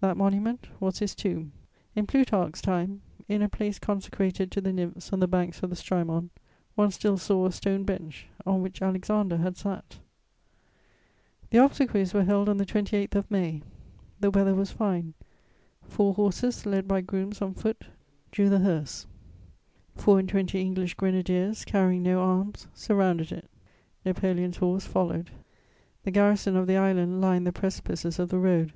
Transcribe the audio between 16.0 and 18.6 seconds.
horses, led by grooms on foot, drew the